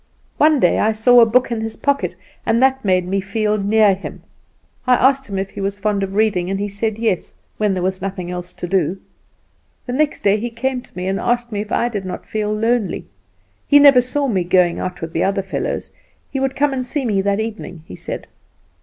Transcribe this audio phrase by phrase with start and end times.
[0.39, 3.93] One day I saw a book in his pocket, and that made me feel near
[3.93, 4.23] him.
[4.87, 7.83] I asked him if he was fond of reading, and he said, yes, when there
[7.83, 8.99] was nothing else to do.
[9.85, 12.51] The next day he came to me, and asked me if I did not feel
[12.51, 13.05] lonely;
[13.67, 15.91] he never saw me going out with the other fellows;
[16.31, 18.25] he would come and see me that evening, he said.